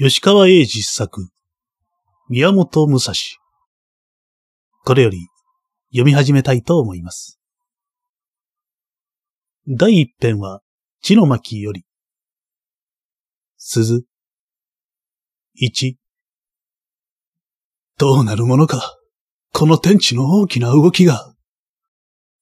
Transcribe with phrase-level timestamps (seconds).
[0.00, 1.28] 吉川英治作、
[2.28, 3.14] 宮本武蔵。
[4.84, 5.26] これより
[5.90, 7.40] 読み始めたいと思います。
[9.66, 10.60] 第一編は、
[11.02, 11.82] 地の巻より。
[13.56, 14.04] 鈴。
[15.54, 15.98] 一。
[17.98, 18.96] どうなるものか。
[19.52, 21.34] この天地の大きな動きが。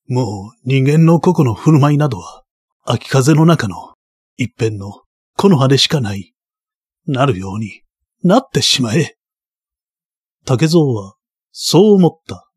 [0.08, 2.44] もう人間の個々の振る舞いなどは、
[2.84, 3.94] 秋風の中の
[4.36, 5.04] 一辺の
[5.38, 6.35] 木の葉でしかない。
[7.06, 7.82] なるように
[8.22, 9.16] なってしまえ。
[10.44, 11.16] 竹蔵は
[11.50, 12.48] そう思った。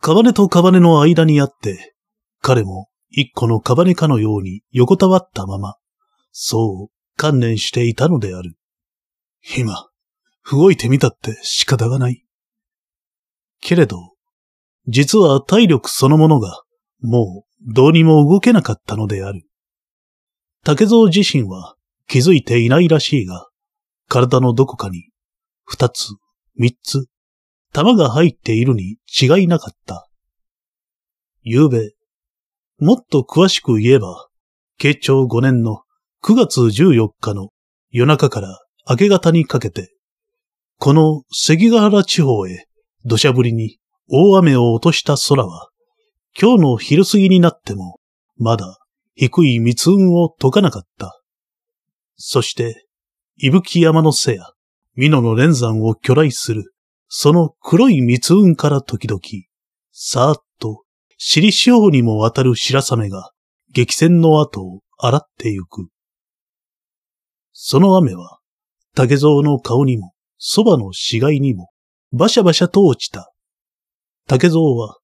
[0.00, 1.94] カバネとカバネの間にあって、
[2.40, 5.76] 彼も一個のカバネかのように横たわったまま、
[6.32, 8.56] そう観念していたのである。
[9.56, 9.88] 今、
[10.50, 12.24] 動いてみたって仕方がない。
[13.60, 14.14] けれど、
[14.88, 16.62] 実は体力そのものが、
[17.00, 19.42] もうどうにも動けなかったのである。
[20.64, 21.76] 竹蔵自身は
[22.12, 23.48] 気づいていないらしいが、
[24.06, 25.08] 体のどこかに、
[25.64, 26.08] 二つ、
[26.56, 27.06] 三つ、
[27.72, 30.10] 玉が入っているに違いなかった。
[31.40, 31.92] 夕べ、
[32.78, 34.28] もっと詳しく言えば、
[34.76, 35.84] 慶長五年の
[36.22, 37.48] 9月14日の
[37.90, 39.94] 夜中から明け方にかけて、
[40.76, 42.66] この関ヶ原地方へ
[43.06, 43.78] 土砂降りに
[44.10, 45.70] 大雨を落とした空は、
[46.38, 48.00] 今日の昼過ぎになっても、
[48.36, 48.76] まだ
[49.14, 51.21] 低い密雲を解かなかった。
[52.16, 52.86] そして、
[53.36, 54.44] 伊吹山の背や、
[54.96, 56.74] 美濃の連山を巨来する、
[57.08, 59.20] その黒い密雲から時々、
[59.90, 60.84] さーっと、
[61.18, 63.30] 尻四方にもわたる白雨が、
[63.70, 65.88] 激戦の後を洗ってゆく。
[67.52, 68.40] その雨は、
[68.94, 71.70] 竹蔵の顔にも、そばの死骸にも、
[72.12, 73.32] バシャバシャと落ちた。
[74.26, 74.98] 竹蔵は、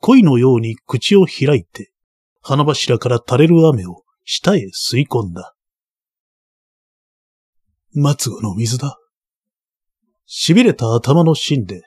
[0.00, 1.92] 恋のように口を開いて、
[2.42, 5.53] 花柱から垂れる雨を下へ吸い込んだ。
[7.94, 8.98] 末後の水だ。
[10.28, 11.82] 痺れた頭の芯で、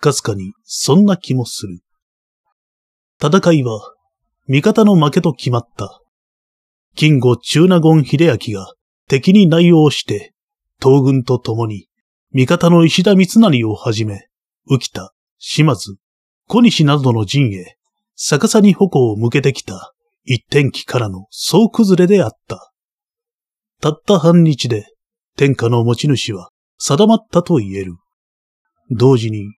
[0.00, 1.80] かすかにそんな気もする。
[3.22, 3.94] 戦いは、
[4.46, 6.00] 味方の負けと決まった。
[6.96, 8.74] 金吾中納言秀明が
[9.08, 10.32] 敵に内容して、
[10.82, 11.88] 東軍と共に、
[12.32, 14.28] 味方の石田三成をはじめ、
[14.70, 15.96] 浮田、島津、
[16.48, 17.76] 小西などの陣へ、
[18.16, 19.92] 逆さに矛を向けてきた
[20.24, 22.72] 一天気からの総崩れであった。
[23.80, 24.86] たった半日で、
[25.36, 27.96] 天下の持ち主は定まったと言える。
[28.90, 29.56] 同時に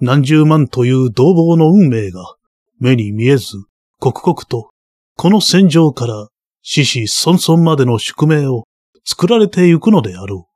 [0.00, 2.36] 何十万という同胞の運命が
[2.80, 3.56] 目に見えず
[3.98, 4.70] 刻々と
[5.16, 6.28] この戦場から
[6.62, 8.64] 死死孫孫までの宿命を
[9.04, 10.48] 作られてゆくのであろ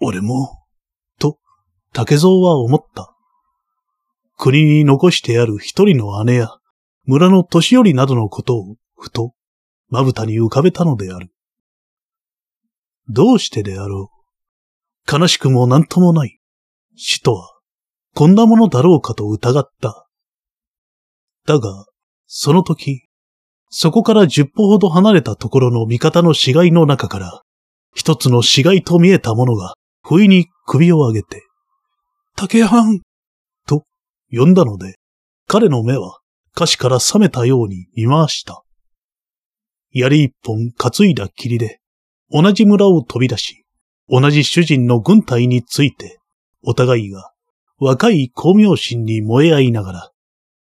[0.00, 0.06] う。
[0.06, 0.62] 俺も、
[1.18, 1.38] と
[1.92, 3.14] 竹蔵は思った。
[4.36, 6.48] 国に残してある一人の姉や
[7.04, 9.34] 村の年寄りなどのことをふと
[9.88, 11.30] まぶたに浮かべたのである。
[13.08, 14.10] どうしてであろ
[15.08, 15.12] う。
[15.12, 16.38] 悲しくも何ともない。
[16.96, 17.58] 死とは、
[18.14, 20.06] こんなものだろうかと疑った。
[21.46, 21.86] だが、
[22.26, 23.08] その時、
[23.70, 27.42] そこから十歩ほど離れたところの味方の死骸の中から、
[27.94, 31.44] 一つの死骸と見えたものが、不意に首を上げて、
[32.36, 33.00] 竹藩
[33.66, 33.84] と
[34.30, 34.96] 呼んだので、
[35.46, 36.20] 彼の目は
[36.54, 38.62] 歌詞から覚めたように見回した。
[39.92, 41.79] 槍一本担いだ霧で、
[42.30, 43.64] 同じ村を飛び出し、
[44.08, 46.18] 同じ主人の軍隊について、
[46.62, 47.32] お互いが
[47.78, 50.10] 若い光明心に燃え合いながら、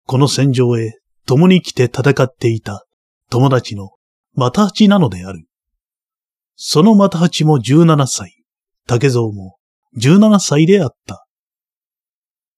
[0.06, 2.86] この戦場へ共に来て戦っていた
[3.30, 3.92] 友達の
[4.36, 5.46] 又八なのである。
[6.56, 8.44] その又八も17歳、
[8.88, 9.58] 竹蔵も
[9.98, 11.28] 17歳であった。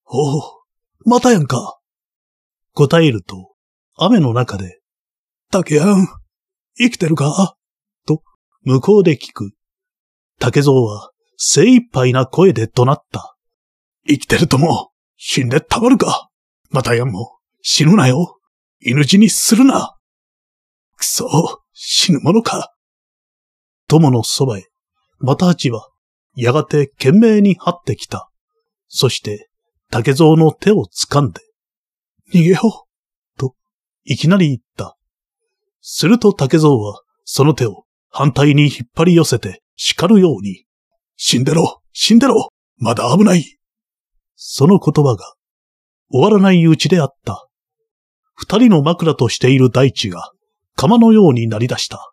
[0.06, 0.44] おお、
[1.06, 1.80] またやんか。
[2.74, 3.54] 答えると、
[3.98, 4.80] 雨の中で、
[5.52, 6.08] 竹やん、
[6.78, 7.58] 生きてるか？
[8.64, 9.52] 向こうで聞く。
[10.40, 13.36] 竹蔵は精一杯な声で怒鳴った。
[14.08, 16.30] 生きてるとも、死んでたまるか。
[16.70, 18.40] またやんも、死ぬなよ。
[18.80, 19.98] 犬死にするな。
[20.98, 22.74] くそ、死ぬものか。
[23.88, 24.68] 友のそばへ、
[25.20, 25.90] また八は、
[26.36, 28.30] やがて懸命に張ってきた。
[28.88, 29.50] そして、
[29.90, 31.42] 竹蔵の手を掴んで、
[32.34, 32.60] 逃げよ
[33.36, 33.56] う、と、
[34.04, 34.98] いきなり言った。
[35.82, 40.66] すると竹蔵は、その手を反対に引っ張り寄せて叱るように、
[41.16, 43.58] 死んでろ死んでろまだ危ない
[44.36, 45.34] その言葉が
[46.12, 47.48] 終わらないうちであった。
[48.36, 50.32] 二人の枕としている大地が
[50.76, 52.12] 釜のようになり出した。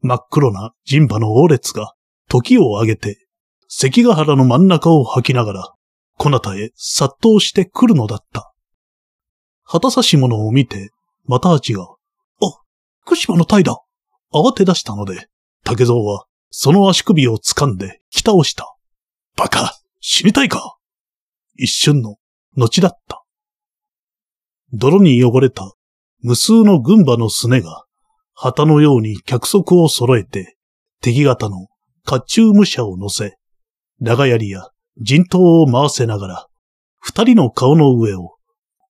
[0.00, 1.94] 真っ黒な人馬の王列が
[2.28, 3.24] 時を上げて
[3.76, 5.74] 関ヶ原の真ん中を吐きながら、
[6.16, 8.52] こなたへ殺到してくるのだった。
[9.64, 10.90] 旗差し物を見て、
[11.26, 11.96] 又八が、あ、
[13.00, 13.80] 福島の隊だ
[14.34, 15.28] 慌て出したので、
[15.62, 18.74] 竹蔵はその足首を掴んで、き倒した。
[19.36, 20.76] バカ死にたいか？
[21.56, 22.16] 一瞬の、
[22.56, 23.24] 後だった。
[24.72, 25.72] 泥に汚れた、
[26.20, 27.84] 無数の軍馬のすねが、
[28.34, 30.56] 旗のように脚側を揃えて、
[31.00, 31.68] 敵方の
[32.04, 33.36] 甲冑武者を乗せ、
[34.00, 34.68] 長槍や
[35.00, 36.46] 陣頭を回せながら、
[36.98, 38.36] 二人の顔の上を、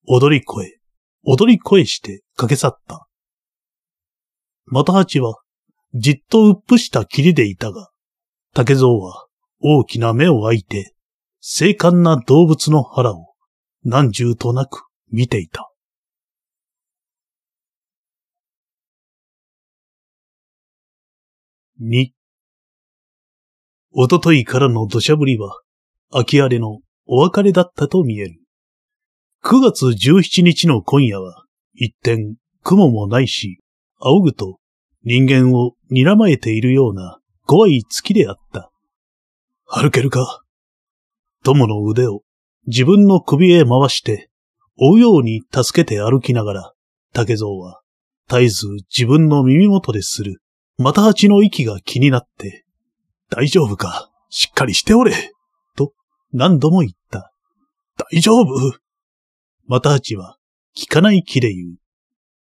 [0.07, 0.79] 踊り越え、
[1.23, 3.04] 踊り越えして駆け去った。
[4.67, 5.35] また八は、
[5.93, 7.89] じっとうっぷした霧でいたが、
[8.53, 9.27] 竹蔵は
[9.59, 10.93] 大きな目を開いて、
[11.39, 13.33] 精悍な動物の腹を
[13.83, 15.71] 何重となく見ていた。
[21.77, 22.13] 二、
[23.91, 25.61] おとといからの土砂降りは、
[26.11, 28.39] 秋荒れのお別れだったと見える。
[29.43, 31.43] 9月17日の今夜は、
[31.75, 33.59] 一点、雲もないし、
[34.07, 34.59] 仰ぐと
[35.03, 37.17] 人間を睨まえているような
[37.47, 38.71] 怖い月であった。
[39.65, 40.43] 歩けるか？
[41.43, 42.21] 友の腕を
[42.67, 44.29] 自分の首へ回して
[44.77, 46.73] 追うように助けて歩きながら、
[47.13, 47.81] 竹蔵は
[48.29, 50.39] 絶えず自分の耳元でする、
[50.77, 52.63] また蜂の息が気になって、
[53.31, 54.11] 大丈夫か？
[54.29, 55.13] しっかりしておれ
[55.75, 55.93] と
[56.31, 57.31] 何度も言った。
[58.11, 58.47] 大丈夫？
[59.65, 60.37] また蜂は
[60.77, 61.77] 聞かない気で言う。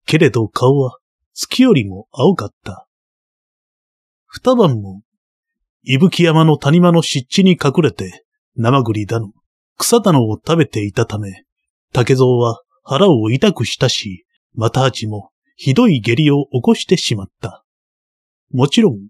[0.05, 0.99] けれど顔は
[1.39, 2.89] 月よりも青かった。
[4.27, 5.03] 二晩も、
[5.83, 8.25] 伊吹山の谷間の湿地に隠れて、
[8.57, 9.33] 生栗だの、
[9.77, 11.45] 草だのを食べていたため、
[11.93, 14.25] 竹蔵は腹を痛くしたし、
[14.55, 17.63] また蜂もひどい下痢を起こしてしまった。
[18.51, 19.09] もちろん、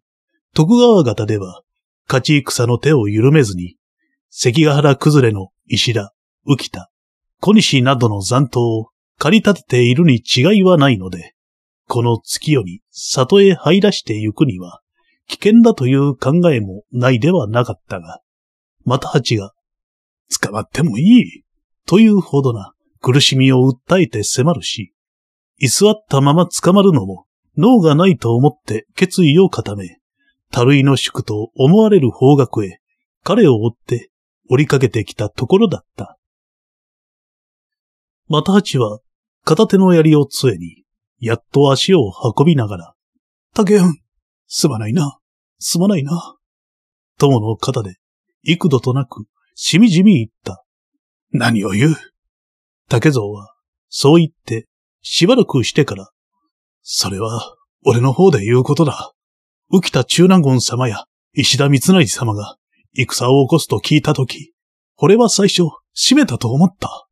[0.52, 1.62] 徳川方では、
[2.08, 3.76] 勝ち戦の手を緩めずに、
[4.30, 6.12] 関ヶ原崩れの石田、
[6.44, 6.90] 浮田、
[7.40, 8.88] 小西などの残党を
[9.18, 11.35] 駆り立てているに違いはないので、
[11.88, 14.80] この月夜に里へ入らして行くには、
[15.28, 18.20] 危険だという考えもないではなかったが、
[18.84, 19.52] また八が、
[20.42, 21.44] 捕まってもいい、
[21.86, 24.92] というほどな苦しみを訴えて迫るし、
[25.58, 29.98] 居座ったまま捕まるのも脳がないと思って決意を固め、
[30.50, 32.80] たるいの宿と思われる方角へ、
[33.22, 34.10] 彼を追って
[34.48, 36.18] 降りかけてきたところだった。
[38.28, 39.00] また八は、
[39.44, 40.84] 片手の槍を杖に、
[41.18, 42.94] やっと足を運びながら、
[43.54, 44.00] 竹ん、
[44.46, 45.18] すまないな、
[45.58, 46.36] すまないな。
[47.18, 47.96] 友の肩で、
[48.42, 49.24] 幾度となく、
[49.54, 50.64] しみじみ言った。
[51.32, 51.96] 何を言う
[52.88, 53.54] 竹蔵は、
[53.88, 54.66] そう言って、
[55.02, 56.10] しばらくしてから、
[56.82, 59.12] それは、俺の方で言うことだ。
[59.72, 62.56] 浮田中南権様や石田三成様が
[62.92, 64.52] 戦を起こすと聞いたとき、
[64.98, 65.62] 俺は最初、
[65.94, 67.08] 閉めたと思った。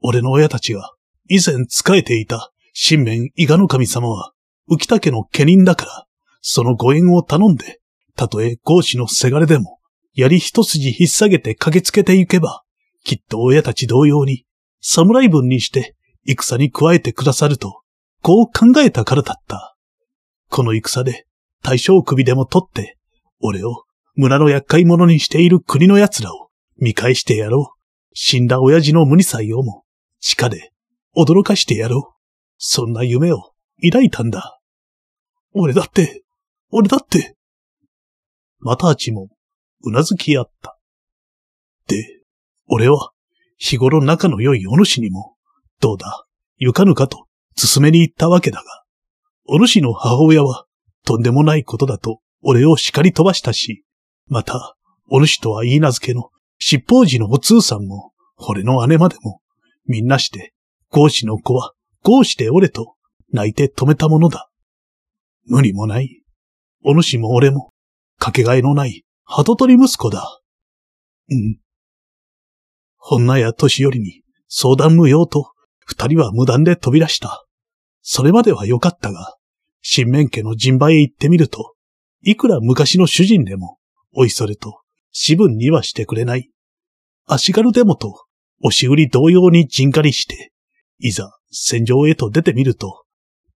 [0.00, 0.92] 俺の親たちが
[1.28, 4.32] 以前仕えていた新面伊賀の神様は
[4.70, 6.06] 浮田家の家人だから、
[6.40, 7.80] そのご縁を頼んで、
[8.16, 9.78] たとえ合子のせがれでも、
[10.14, 12.62] 槍一筋引っ提げて駆けつけていけば、
[13.04, 14.44] きっと親たち同様に、
[14.80, 17.82] 侍分にして、戦に加えてくださると、
[18.22, 19.76] こう考えたからだった。
[20.48, 21.26] この戦で、
[21.62, 22.98] 大将首でも取って、
[23.40, 23.84] 俺を
[24.14, 27.78] 村の厄介者にしている国の奴らを見返してやろう。
[28.14, 29.84] 死んだ親父の無理さえをも、
[30.20, 30.70] 地下で
[31.16, 32.11] 驚かしてやろう。
[32.64, 34.60] そんな夢を抱いたんだ。
[35.52, 36.22] 俺だって、
[36.70, 37.34] 俺だって。
[38.60, 39.30] またあちも、
[39.82, 40.78] うなずき合った。
[41.88, 42.20] で、
[42.68, 43.10] 俺は、
[43.58, 45.34] 日頃仲の良いお主にも、
[45.80, 46.24] どうだ、
[46.56, 47.26] ゆかぬかと、
[47.56, 48.84] 進めに行ったわけだが、
[49.48, 50.66] お主の母親は、
[51.04, 53.84] とんでもないことだと、俺を叱り飛ばしたし、
[54.28, 54.76] また、
[55.10, 59.40] お主とは言い名付けの、七宝寺のお通さんも、俺の姉までも、
[59.86, 60.54] みんなして、
[60.90, 62.96] ゴーシの子は、ゴーして俺と、
[63.32, 64.50] 泣いて止めたものだ。
[65.46, 66.22] 無理もない。
[66.84, 67.72] お主も俺も、
[68.18, 70.40] かけがえのない、鳩取り息子だ。
[71.30, 71.58] うん。
[73.10, 75.52] 女や年寄りに、相談無用と、
[75.84, 77.44] 二人は無断で飛び出した。
[78.02, 79.36] それまではよかったが、
[79.80, 81.74] 新面家の陣場へ行ってみると、
[82.22, 83.78] いくら昔の主人でも、
[84.14, 84.80] おいそれと、
[85.10, 86.50] 私分にはしてくれない。
[87.26, 88.24] 足軽でもと、
[88.62, 90.51] 押し売り同様に陣狩りして、
[91.04, 93.04] いざ戦場へと出てみると、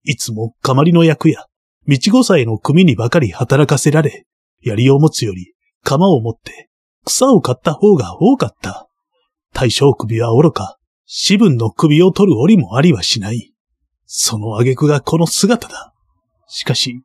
[0.03, 1.47] いつもかまりの役や、
[1.87, 4.27] 道ごさえの組にばかり働かせられ、
[4.63, 6.69] 槍を持つより、鎌を持って、
[7.05, 8.89] 草を買った方が多かった。
[9.53, 10.77] 大将首は愚か、
[11.07, 13.53] 私分の首を取る折もありはしない。
[14.07, 15.95] その挙句がこの姿だ。
[16.49, 17.01] しかし、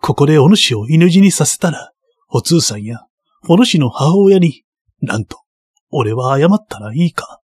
[0.00, 1.90] ここでお主を犬死にさせたら、
[2.28, 3.00] お通さんや、
[3.48, 4.62] お主の母親に、
[5.00, 5.40] なんと、
[5.90, 7.40] 俺は謝ったらいいか。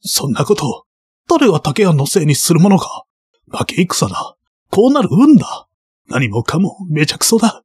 [0.00, 0.84] そんなこと、
[1.30, 3.04] 誰が竹屋のせいにするものか。
[3.46, 4.36] 負け戦だ。
[4.68, 5.68] こうなる運だ。
[6.08, 7.62] 何もかもめちゃくそだ。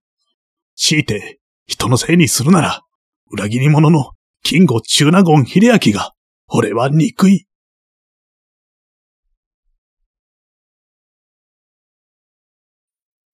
[0.75, 2.81] 強いて、人のせいにするなら、
[3.31, 4.12] 裏切り者の
[4.43, 6.13] 金吾中納言秀明が、
[6.48, 7.48] 俺は憎い。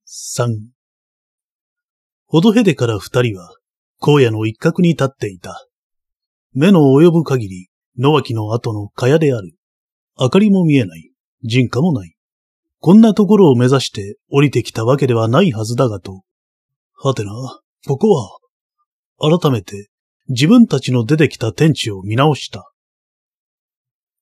[0.05, 0.69] 三。
[2.25, 3.53] ほどへでから二人は、
[3.99, 5.67] 荒野の一角に立っていた。
[6.53, 9.57] 目の及ぶ限り、野脇の後の蚊帳である。
[10.19, 11.11] 明かりも見えない。
[11.43, 12.15] 人家もない。
[12.79, 16.23] こんなところを目指して降りてきたわけではないはずだがと。
[16.95, 17.31] はてな、
[17.87, 19.89] ここは、改めて
[20.29, 22.71] 自分たちの出てきた天地を見直した。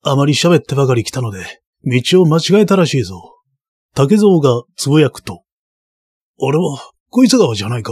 [0.02, 3.36] あまり喋ってばかり来たので、道を間違えたらしいぞ。
[3.96, 5.44] 竹蔵がつぶやくと、
[6.38, 7.92] 俺は、こいつ川じゃないか？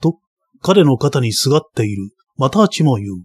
[0.00, 0.18] と、
[0.60, 3.24] 彼の肩にすがっている、またちも言う。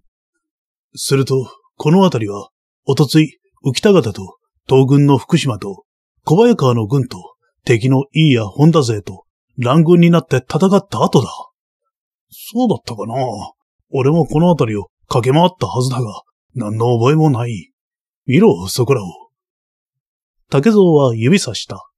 [0.96, 2.50] すると、この辺りは、
[2.86, 4.38] おとつい、浮田方と、
[4.68, 5.84] 東軍の福島と、
[6.24, 7.36] 小早川の軍と、
[7.66, 9.26] 敵のいいや本田勢と、
[9.58, 11.28] 乱軍になって戦った後だ。
[12.30, 13.16] そうだったかな
[13.92, 16.22] 俺もこの辺りを駆け回ったはずだが、
[16.56, 17.72] 何の覚えもない。
[18.26, 19.08] 見ろ、そこらを。
[20.50, 21.90] 竹蔵は指さした。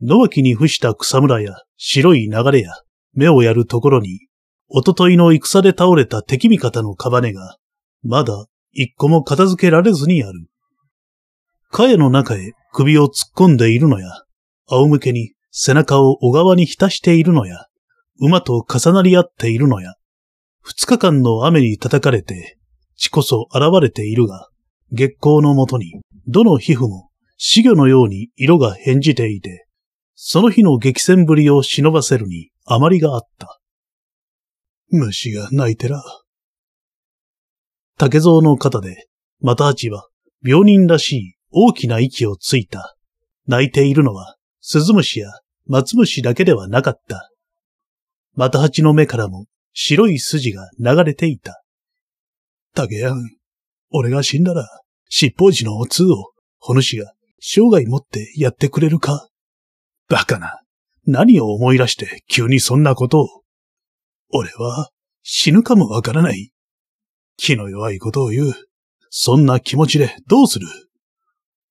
[0.00, 2.72] 野脇に伏した草むらや白い流れや
[3.14, 4.28] 目をやるところに、
[4.68, 7.56] おとといの戦で倒れた敵味方のカバネが、
[8.02, 10.46] まだ一個も片付けられずにある。
[11.70, 14.08] 茅の中へ首を突っ込んでいるのや、
[14.66, 17.66] 仰向けに背中を小川に浸しているのや、
[18.20, 19.94] 馬と重なり合っているのや、
[20.62, 22.58] 二日間の雨に叩かれて、
[22.96, 24.48] 血こそ現れているが、
[24.92, 29.66] 月光のもとに、どの皮膚も死魚のように色が変じていて、
[30.14, 33.60] その日の激戦ぶりを忍ばせるに余りがあった。
[34.90, 36.02] 虫が鳴いてら。
[37.96, 39.06] 竹蔵の肩で、
[39.40, 40.08] また八は
[40.44, 42.96] 病人らしい大きな息をついた。
[43.46, 45.30] 泣いているのは、鈴虫や
[45.66, 47.30] 松虫だけではなかった。
[48.34, 51.62] また八の目からも白い筋が流れていた。
[52.74, 53.18] 竹やん、
[53.90, 54.66] 俺が死んだら、
[55.08, 59.28] 七宝寺のお通を、お主が生涯持ってやってくれるか
[60.08, 60.60] バカな。
[61.06, 63.28] 何を思い出して急にそんなことを。
[64.30, 64.88] 俺は
[65.22, 66.50] 死ぬかもわからない。
[67.36, 68.54] 気の弱いことを言う。
[69.10, 70.66] そんな気持ちでどうする？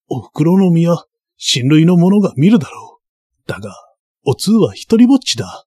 [0.08, 1.06] お袋の身は
[1.38, 3.00] 親類の者が見るだろ
[3.46, 3.50] う。
[3.50, 3.74] だが、
[4.26, 5.66] お通は一人ぼっちだ。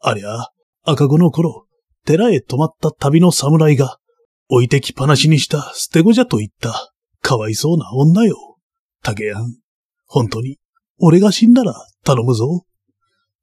[0.00, 0.48] ありゃ、
[0.84, 1.66] 赤子の頃、
[2.04, 3.98] 寺へ泊まった旅の侍が、
[4.48, 6.92] 置いてきっぱなしにした捨て子じゃと言った。
[7.22, 8.58] かわいそうな女よ。
[9.02, 9.56] 竹やん、
[10.06, 10.58] 本当に
[10.98, 11.74] 俺が死んだら
[12.04, 12.64] 頼むぞ。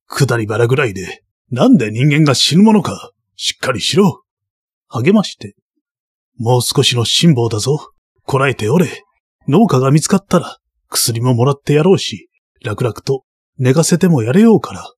[0.08, 4.24] 下り腹ぐらいで、なんで人間が死ぬものか、しっかりしろ。
[4.88, 5.56] 励まして。
[6.38, 7.92] もう少しの辛抱だぞ。
[8.24, 8.88] こらえておれ。
[9.48, 10.58] 農家が見つかったら、
[10.90, 12.30] 薬ももらってやろうし、
[12.64, 13.24] 楽々と
[13.58, 14.94] 寝かせてもやれようから。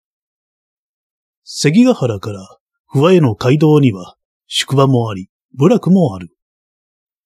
[1.43, 4.15] 関ヶ原から不破への街道には、
[4.47, 6.29] 宿場もあり、部落もある。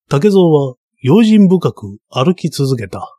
[0.09, 3.17] 竹蔵は用心深く歩き続けた。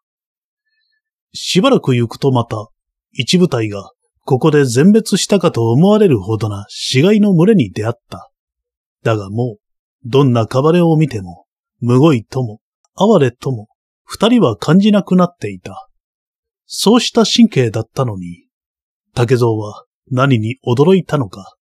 [1.32, 2.68] しばらく行くとまた、
[3.12, 3.92] 一部隊が
[4.24, 8.30] ここで全滅したかと思われるほどな死骸の群れに出会った。
[9.02, 9.69] だがもう、
[10.04, 11.46] どんなカバレを見ても、
[11.80, 12.60] むごいとも、
[12.94, 13.68] 哀れとも、
[14.04, 15.88] 二人は感じなくなっていた。
[16.66, 18.46] そうした神経だったのに、
[19.14, 21.56] 竹蔵は何に驚いたのか、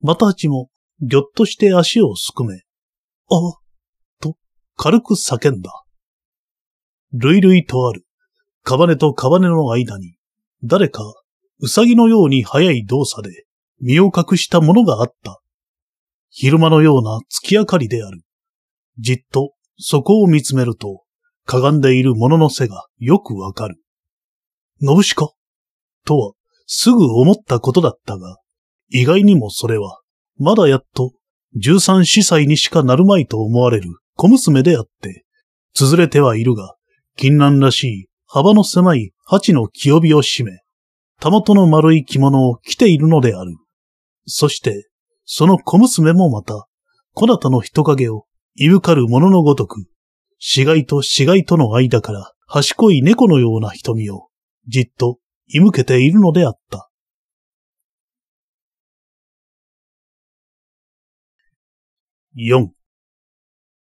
[0.00, 0.70] またちも
[1.02, 2.62] ぎょっとして足をすくめ、
[3.30, 3.36] あ
[4.20, 4.36] と
[4.76, 5.70] 軽く叫んだ。
[7.12, 8.04] 類々とある
[8.62, 10.16] カバネとカバネの間に、
[10.62, 11.02] 誰か、
[11.60, 13.44] ウサギのように速い動作で、
[13.80, 15.40] 身を隠したものがあった。
[16.30, 18.22] 昼間のような月明かりである。
[18.98, 21.02] じっと、そこを見つめると、
[21.44, 23.76] かがんでいる者の背がよくわかる。
[24.80, 25.30] のぶしか？
[26.06, 26.32] とは、
[26.66, 28.38] すぐ思ったことだったが、
[28.90, 30.00] 意外にもそれは、
[30.38, 31.12] まだやっと、
[31.56, 35.24] 十三四歳にしかなるまいと思われる小娘であって、
[35.74, 36.76] つづれてはいるが、
[37.16, 40.60] 金蘭らしい幅の狭い鉢の清帯を締め、
[41.18, 43.56] たもとの丸い着物を着ているのである。
[44.26, 44.88] そして、
[45.32, 46.66] その小娘もまた、
[47.14, 49.86] こなたの人影を、いぶかる者のごとく、
[50.40, 54.26] 死骸と死骸との間から、賢い猫のような瞳を、
[54.66, 56.90] じっと、いむけているのであった。
[62.34, 62.72] 四。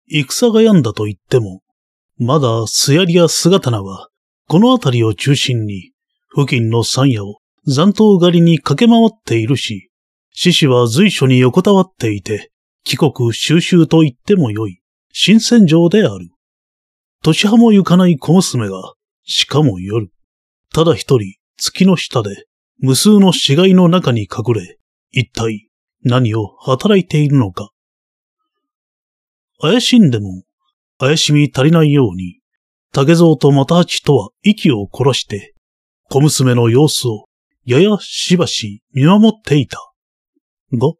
[0.09, 1.63] 戦が病んだと言っても、
[2.17, 4.09] まだすやりや姿なは
[4.49, 5.93] この辺りを中心に、
[6.37, 7.37] 付近の山野を
[7.69, 9.88] 残党狩りに駆け回っているし、
[10.41, 12.53] 獅子は随所に横たわっていて、
[12.85, 14.79] 帰国収集と言ってもよい、
[15.13, 16.29] 新戦場である。
[17.25, 20.13] 年派も行かない小娘が、しかも夜、
[20.73, 22.47] ただ一人月の下で、
[22.79, 24.79] 無数の死骸の中に隠れ、
[25.11, 25.71] 一体
[26.05, 27.71] 何を働いているのか。
[29.61, 30.45] 怪しんでも
[30.99, 32.39] 怪しみ足りないように、
[32.93, 35.57] 竹蔵と又八とは息を殺して、
[36.09, 37.25] 小娘の様子を
[37.65, 39.88] ややしばし見守っていた。
[40.73, 40.93] が、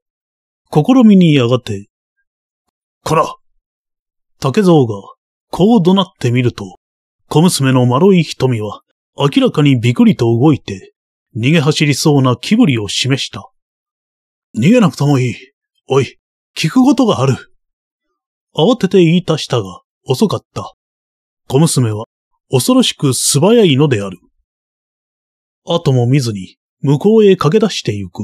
[0.73, 1.89] 試みにやがて、
[3.05, 3.35] こら
[4.41, 4.95] 竹蔵が
[5.51, 6.79] こう怒鳴ってみると、
[7.29, 8.83] 小娘の丸い瞳は
[9.17, 10.95] 明らかにビクリと動いて、
[11.37, 13.51] 逃げ走りそうな気振りを示した。
[14.57, 15.35] 逃げなくてもいい。
[15.89, 16.19] おい、
[16.57, 17.35] 聞くことがある。
[18.55, 20.75] 慌てて言い足したが、遅かった。
[21.49, 22.05] 小娘は
[22.51, 24.19] 恐ろしく素早いのである。
[25.65, 28.23] 後も見ずに向こうへ駆け出してゆく。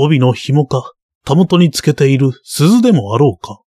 [0.00, 0.92] 帯の紐か、
[1.24, 3.60] たもとにつけている鈴でもあろうか。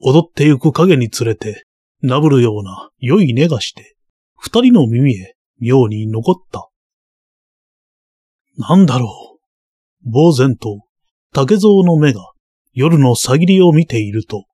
[0.00, 1.66] 踊ってゆく影につれて、
[2.00, 3.94] なぶるような良い根がして、
[4.38, 6.70] 二人の耳へ妙に残った。
[8.56, 9.38] なんだろ
[10.06, 10.10] う。
[10.10, 10.80] 呆然と、
[11.34, 12.32] 竹蔵の目が
[12.72, 14.46] 夜のさぎりを見ていると、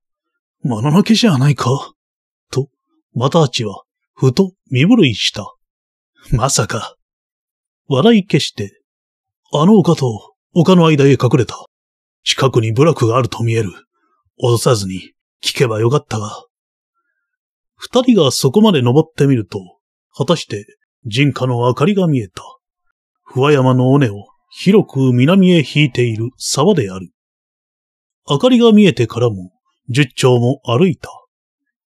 [0.64, 1.92] もののけじゃないか？
[2.50, 2.68] と、
[3.14, 3.84] またあちは、
[4.14, 5.54] ふと身震いした。
[6.32, 6.96] まさか。
[7.86, 8.82] 笑い消して、
[9.52, 11.66] あの丘と丘の間へ隠れた。
[12.24, 13.72] 近くに部落があると見える。
[14.42, 15.12] 脅さずに
[15.44, 16.46] 聞けばよかったが。
[17.76, 19.60] 二人がそこまで登ってみると、
[20.16, 20.64] 果たして
[21.04, 22.42] 人家の明かりが見えた。
[23.22, 27.10] 不破山の尾根を広く南へ引いている沢である。
[28.26, 29.52] 明かりが見えてからも、
[29.90, 31.10] 十丁も歩いた。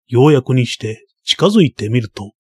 [0.08, 2.34] ようやくにして近づいてみると、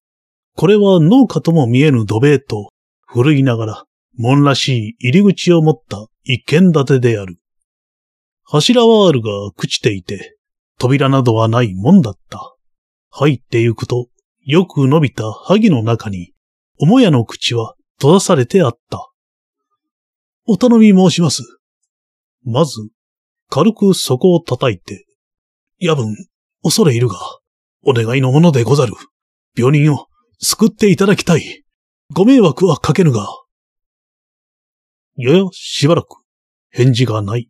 [0.57, 2.73] これは農家とも見えぬ土塀と、
[3.05, 3.83] 古いながら、
[4.17, 7.37] 門らしい入り口を持った一軒建てである。
[8.43, 10.37] 柱はあるが朽ちていて、
[10.79, 12.55] 扉などはないもんだった。
[13.09, 14.07] 入ってゆくと、
[14.43, 16.33] よく伸びた萩の中に、
[16.79, 19.11] 母屋の口は閉ざされてあった。
[20.47, 21.43] お頼み申します。
[22.43, 22.89] まず、
[23.49, 25.05] 軽くそこを叩いて、
[25.77, 26.15] 夜分、
[26.63, 27.15] 恐れいるが、
[27.83, 28.93] お願いのものでござる。
[29.55, 30.07] 病人を
[30.39, 31.63] 救っていただきたい。
[32.13, 33.27] ご迷惑はかけぬが。
[35.17, 36.23] ややしばらく、
[36.69, 37.49] 返事がない。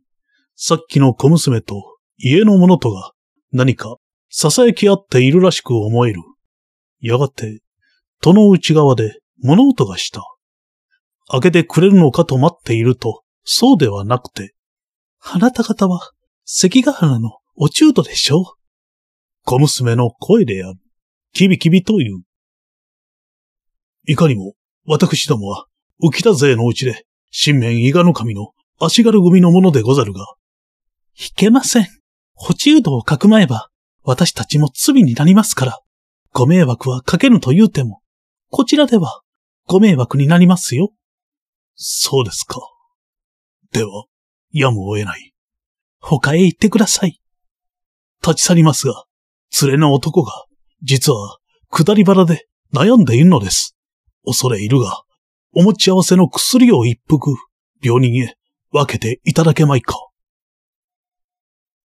[0.56, 3.12] さっきの小娘と家の者とが
[3.52, 3.98] 何か
[4.34, 6.22] 囁き合っているらしく思える。
[7.00, 7.62] やがて、
[8.22, 10.24] 戸の内側で物音がした。
[11.30, 14.56] 開けてくれるのかと待っていると、そうではなくて、
[15.20, 16.12] あなた方は
[16.46, 18.44] 関ヶ原のお中途でしょう
[19.44, 20.80] 小娘の声である。
[21.34, 22.22] キビキビという。
[24.08, 24.54] いかにも、
[24.86, 25.68] 私どもは、
[26.04, 30.26] 浮田勢のうちで、新面伊賀の神の足軽組のものでござるが。
[31.16, 31.88] いけません。
[32.34, 33.70] 補充度をかくまえば、
[34.04, 35.80] 私たちも罪になりますから。
[36.32, 38.02] ご迷惑はかけぬと言うても、
[38.52, 39.22] こちらでは、
[39.66, 40.94] ご迷惑になりますよ。
[41.76, 42.60] そうですか。
[43.72, 44.06] では、
[44.52, 45.34] やむを得ない。
[46.00, 47.20] 他へ行ってください。
[48.22, 49.06] 立ち去りますが、
[49.62, 50.46] 連れの男が、
[50.84, 53.76] 実は、下り腹で悩んでいるのです。
[54.24, 55.04] 恐れいるが、
[55.60, 57.32] お持ち合わせの薬を一服、
[57.82, 58.36] 病人へ
[58.70, 59.96] 分けていただけまいか。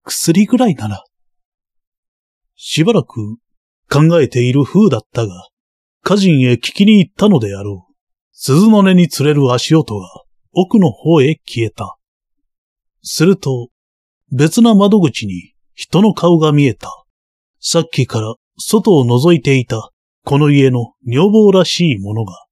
[0.02, 1.04] 薬ぐらいなら。
[2.56, 3.36] しばらく
[3.90, 5.48] 考えている風だったが、
[6.02, 7.94] 家人へ聞きに行ったのであろう。
[8.32, 10.08] 鈴の音に釣れる足音が
[10.54, 11.98] 奥の方へ消えた。
[13.02, 13.68] すると、
[14.32, 16.88] 別な窓口に人の顔が見えた。
[17.60, 19.90] さっきから外を覗いていた
[20.24, 22.46] この家の女房らしいものが、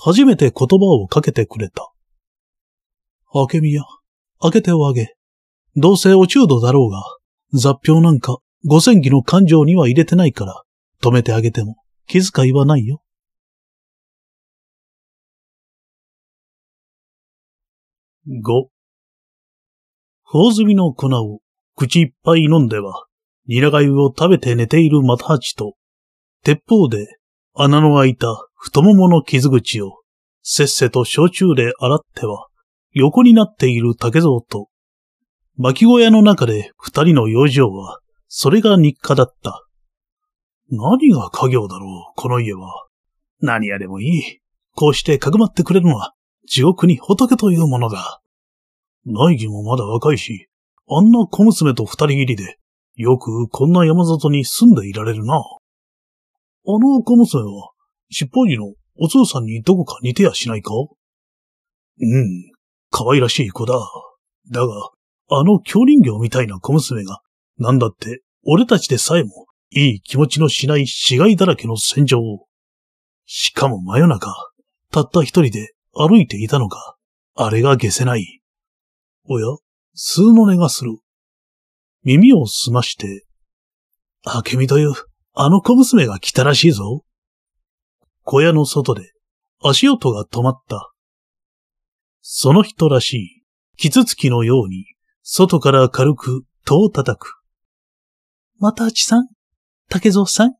[0.00, 1.90] 初めて言葉をかけてくれた。
[3.34, 3.82] 明美や、
[4.40, 5.16] 開けておあげ。
[5.74, 7.02] どうせお中度だろうが、
[7.52, 10.62] 雑表なんか五千儀の感情には入れてないから、
[11.02, 13.02] 止めてあげても気遣いはないよ。
[18.26, 18.70] 五、
[20.22, 21.40] 頬炭の粉を
[21.74, 23.06] 口いっぱい飲んでは、
[23.46, 25.74] ニラ粥を食べて寝ている又八と、
[26.44, 27.18] 鉄砲で
[27.54, 30.02] 穴の開いた太ももの傷口を
[30.42, 32.48] せっせと焼酎で洗っては、
[32.92, 34.68] 横になっている竹蔵と、
[35.56, 39.64] 巻小屋の中で二人の養生は、それが日課だった。
[40.70, 42.86] 何が家業だろう、この家は。
[43.40, 44.22] 何やでもいい。
[44.74, 46.14] こうしてかくまってくれるのは、
[46.46, 48.20] 地獄に仏というものだ。
[49.06, 50.48] 内儀もまだ若いし、
[50.88, 52.58] あんな小娘と二人きりで、
[52.96, 55.36] よくこんな山里に住んでいられるな。
[55.36, 55.38] あ
[56.66, 57.70] の小娘は、
[58.10, 60.72] 尻尾木のお父さんにどこか似てやしないか？
[62.00, 62.52] うん、
[62.90, 63.74] 可愛らしい子だ。
[64.50, 64.90] だが、
[65.30, 67.20] あの京人形みたいな小娘が、
[67.58, 72.46] なんだって、俺たちでさえも、いい気持ちのしない死骸だらけの戦場を。
[73.26, 74.32] しかも真夜中、
[74.90, 76.96] たった一人で歩いていたのか、
[77.34, 78.40] あれが消せない。
[79.28, 79.46] おや、
[79.94, 80.92] 数の音がする。
[82.04, 83.26] 耳を澄まして、
[84.24, 84.94] 明美という
[85.34, 87.02] あの小娘が来たらしいぞ。
[88.30, 89.14] 小屋の外で
[89.64, 90.92] 足音が止まった。
[92.20, 93.42] その人らしい、
[93.78, 94.84] キツツキのように、
[95.22, 97.40] 外から軽く戸を叩く。
[98.58, 99.28] またちさん？
[99.88, 100.52] 竹蔵さん？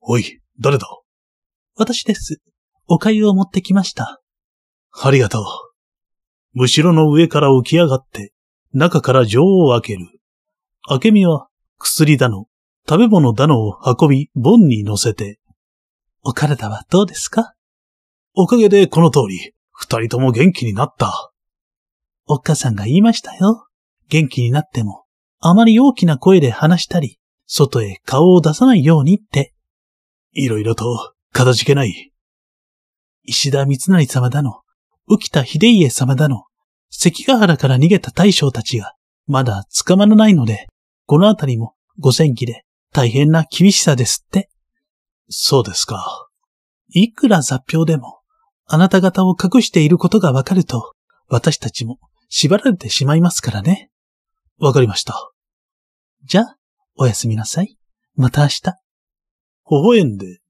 [0.00, 0.88] おい、誰だ？
[1.76, 2.42] 私です。
[2.88, 4.20] お粥を持ってきました。
[4.90, 5.44] ありがとう。
[6.52, 8.32] むしろの上から浮き上がって、
[8.72, 10.00] 中から錠を開ける。
[10.90, 11.46] 明美は
[11.78, 12.46] 薬だの、
[12.88, 15.38] 食べ物だのを運び、盆に乗せて。
[16.30, 17.54] お体はどうですか？
[18.34, 21.32] おかげでこの通り、二人とも元気になった。
[22.26, 23.66] おっかさんが言いましたよ。
[24.10, 25.06] 元気になっても、
[25.40, 29.54] あまり大きな声で話したり、外へ顔を出さないようにって。
[30.34, 32.12] いろいろと、かたじけない。
[33.22, 34.60] 石田三成様だの、
[35.10, 36.44] 浮田秀家様だの、
[36.90, 38.92] 関ヶ原から逃げた大将たちが、
[39.26, 40.66] まだ捕まらないので、
[41.06, 44.50] このあたりも、五戦記で、大変な厳しさですって。
[45.28, 46.28] そうですか。
[46.90, 48.20] いくら雑表でも、
[48.66, 50.94] あなた方を隠していることがわかると、
[51.28, 53.90] 私たちも縛られてしまいますからね。
[54.58, 55.30] わかりました。
[56.24, 56.56] じゃあ、
[56.96, 57.76] おやすみなさい。
[58.14, 58.62] また明日。
[58.62, 58.72] 微
[59.70, 60.40] 笑んで、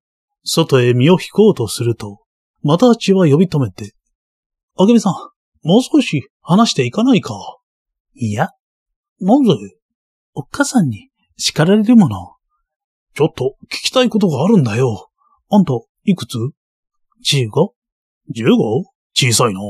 [0.45, 2.21] 外へ身を引こうとすると、
[2.63, 3.95] またちは呼び止めて、
[4.77, 5.13] あけみさん、
[5.63, 7.35] もう少し話していかないか。
[8.15, 8.51] いや。
[9.21, 9.77] なぜ
[10.35, 12.38] おっかさんに叱られるもの。
[13.19, 15.09] ちょっと聞きたいことがあるんだよ。
[15.51, 15.73] あんた、
[16.05, 16.39] いくつ
[17.29, 18.85] ?15?15?
[19.13, 19.61] 小さいの。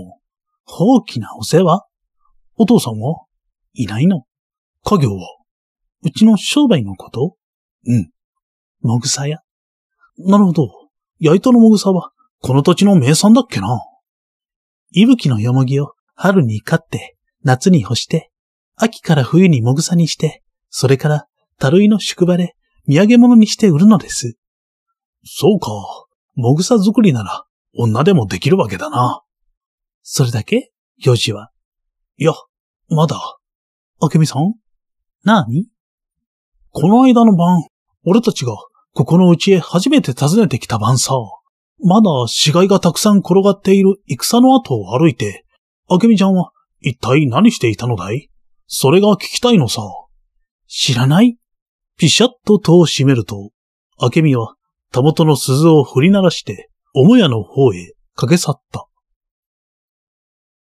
[0.67, 1.87] 大きなお世話？
[2.57, 3.25] お父さんは
[3.73, 4.25] いないの？
[4.85, 5.27] 家業は？
[6.03, 7.37] うちの商売のこと？
[7.87, 8.11] うん。
[8.83, 9.39] もぐさ屋？
[10.19, 10.69] なるほど。
[11.19, 12.11] 焼いたのもぐさは、
[12.43, 13.81] この土地の名産だっけな？
[14.91, 18.31] いぶきのよもぎを春に飼って、夏に干して、
[18.77, 21.25] 秋から冬にもぐさにして、それから、
[21.59, 22.55] たるいの宿場で
[22.89, 24.37] 土産物にして売るのです。
[25.25, 25.71] そうか。
[26.35, 27.45] もぐさ作りなら、
[27.77, 29.23] 女でもできるわけだな。
[30.03, 30.73] それだけ？
[30.97, 31.51] 用事は。
[32.17, 32.33] いや、
[32.89, 33.21] まだ。
[34.01, 34.55] あけみさん？
[35.23, 35.69] なに？
[36.71, 37.65] この間の晩、
[38.05, 38.57] 俺たちが
[38.95, 41.13] ここの家へ初めて訪ねてきた晩さ、
[41.81, 45.45] まだ死骸がたくさん転がっている戦の後を歩いて、
[45.89, 48.31] あけみちゃんは一体何していたのだい？
[48.67, 49.83] それが聞きたいのさ。
[50.69, 51.37] 知らない？
[51.99, 53.51] ピシャッと戸を閉めると、
[54.01, 54.55] 明美は、
[54.93, 58.88] たもとの鈴を振り鳴らして、母屋の方へ駆け去った。